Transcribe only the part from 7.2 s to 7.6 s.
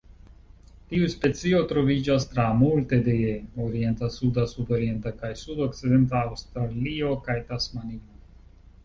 kaj